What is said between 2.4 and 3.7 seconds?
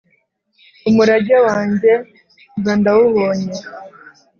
mba ndawubonye.